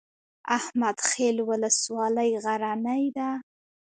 احمد 0.57 0.97
خیل 1.09 1.37
ولسوالۍ 1.49 2.31
غرنۍ 2.43 3.03
ده؟ 3.17 3.29